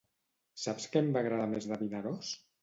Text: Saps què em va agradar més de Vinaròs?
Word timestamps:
Saps 0.61 0.87
què 0.95 1.03
em 1.05 1.11
va 1.17 1.23
agradar 1.25 1.47
més 1.53 1.69
de 1.73 1.79
Vinaròs? 1.83 2.35